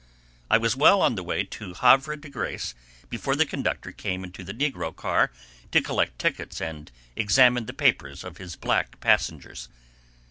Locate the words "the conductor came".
3.35-4.23